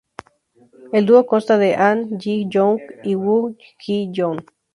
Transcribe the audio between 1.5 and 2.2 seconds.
de Ahn